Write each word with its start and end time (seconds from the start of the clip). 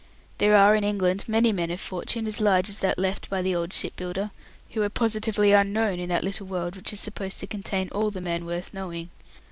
There 0.39 0.55
are 0.57 0.75
in 0.75 0.83
England 0.83 1.25
many 1.27 1.51
men 1.53 1.69
of 1.69 1.79
fortune, 1.79 2.25
as 2.25 2.41
large 2.41 2.69
as 2.69 2.79
that 2.79 2.97
left 2.97 3.29
by 3.29 3.43
the 3.43 3.53
old 3.53 3.71
ship 3.71 3.95
builder, 3.95 4.31
who 4.71 4.81
are 4.81 4.89
positively 4.89 5.51
unknown 5.51 5.99
in 5.99 6.09
that 6.09 6.23
little 6.23 6.47
world 6.47 6.75
which 6.75 6.91
is 6.91 6.99
supposed 6.99 7.39
to 7.41 7.45
contain 7.45 7.87
all 7.89 8.09
the 8.09 8.19
men 8.19 8.43
worth 8.47 8.73
knowing. 8.73 9.11